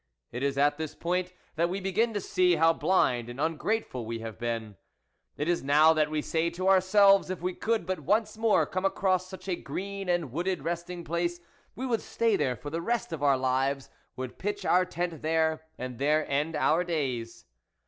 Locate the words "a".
9.47-9.55